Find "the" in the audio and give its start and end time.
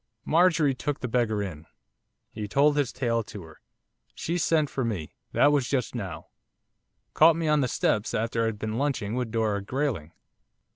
0.99-1.07, 7.61-7.67